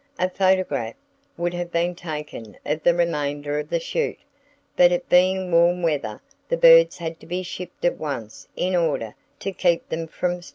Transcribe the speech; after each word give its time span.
A 0.17 0.31
photograph 0.31 0.95
would 1.37 1.53
have 1.53 1.71
been 1.71 1.93
taken 1.93 2.57
of 2.65 2.81
the 2.81 2.95
remainder 2.95 3.59
of 3.59 3.69
the 3.69 3.79
shoot, 3.79 4.17
but 4.75 4.91
it 4.91 5.07
being 5.09 5.51
warm 5.51 5.83
weather 5.83 6.21
the 6.49 6.57
birds 6.57 6.97
had 6.97 7.19
to 7.19 7.27
be 7.27 7.43
shipped 7.43 7.85
at 7.85 7.99
once 7.99 8.47
in 8.55 8.75
order 8.75 9.13
to 9.41 9.51
keep 9.51 9.87
them 9.89 10.07
from 10.07 10.41
spoiling. 10.41 10.49